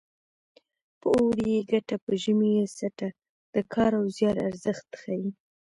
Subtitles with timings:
[0.99, 3.09] په اوړي یې ګټه په ژمي یې څټه
[3.53, 5.29] د کار او زیار ارزښت ښيي